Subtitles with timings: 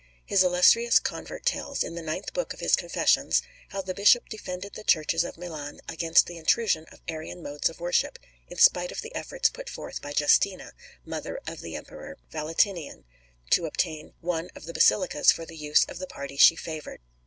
[0.25, 4.73] His illustrious convert tells, in the ninth book of his "Confessions," how the bishop defended
[4.73, 8.17] the churches of Milan against the intrusion of Arian modes of worship,
[8.47, 10.73] in spite of the efforts put forth by Justina,
[11.05, 13.05] mother of the Emperor Valentinian,
[13.51, 17.01] to obtain one of the basilicas for the use of the party she favoured.